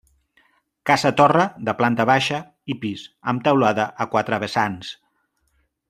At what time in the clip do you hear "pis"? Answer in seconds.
2.87-3.05